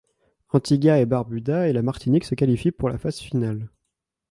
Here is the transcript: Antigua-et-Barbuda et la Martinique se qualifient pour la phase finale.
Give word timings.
Antigua-et-Barbuda 0.49 1.67
et 1.69 1.73
la 1.73 1.83
Martinique 1.83 2.25
se 2.25 2.33
qualifient 2.33 2.71
pour 2.71 2.89
la 2.89 2.97
phase 2.97 3.19
finale. 3.19 3.69